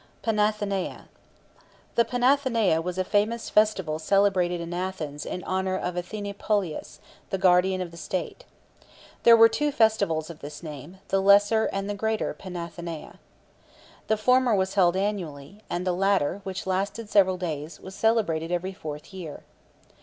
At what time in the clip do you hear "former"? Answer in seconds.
14.17-14.55